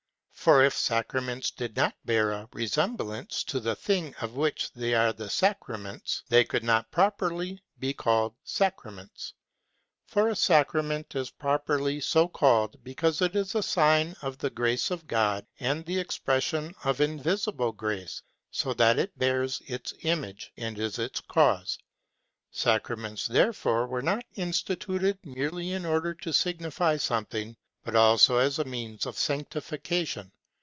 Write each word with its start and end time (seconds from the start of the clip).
"For 0.33 0.63
if 0.63 0.75
sacraments 0.75 1.51
did 1.51 1.75
not 1.77 1.93
bear 2.03 2.31
a 2.31 2.49
re 2.51 2.65
semblance 2.65 3.43
to 3.45 3.59
the 3.59 3.75
things 3.75 4.15
of 4.21 4.33
which 4.33 4.73
they 4.73 4.95
are 4.95 5.13
the 5.13 5.29
sacraments, 5.29 6.23
they 6.29 6.43
could 6.45 6.63
not 6.63 6.89
properly 6.89 7.61
be 7.77 7.93
called 7.93 8.33
sacraments." 8.43 9.35
For 10.07 10.29
a 10.29 10.35
sacrament 10.35 11.13
is 11.15 11.29
properly 11.29 11.99
so 12.01 12.27
called, 12.27 12.83
because 12.83 13.21
it 13.21 13.35
is 13.35 13.53
a 13.53 13.61
sign 13.61 14.15
of 14.23 14.39
the 14.39 14.49
grace 14.49 14.89
of 14.89 15.05
God 15.05 15.45
and 15.59 15.85
the 15.85 15.99
expression 15.99 16.73
of 16.83 16.99
invisible 17.01 17.71
grace, 17.71 18.23
so 18.49 18.73
that 18.73 18.97
it 18.97 19.19
bears 19.19 19.61
its 19.67 19.93
image 20.01 20.51
and 20.57 20.79
is 20.79 20.97
its 20.97 21.19
cause. 21.21 21.77
Sacra 22.49 22.97
ments, 22.97 23.27
therefore, 23.27 23.85
were 23.85 24.01
not 24.01 24.25
instituted 24.33 25.19
merely 25.23 25.71
in 25.71 25.85
order 25.85 26.15
to 26.15 26.33
signify 26.33 26.97
some 26.97 27.25
thing, 27.25 27.55
but 27.83 27.95
also 27.95 28.37
as 28.37 28.59
a 28.59 28.63
means 28.63 29.07
of 29.07 29.17
sanctification. 29.17 30.31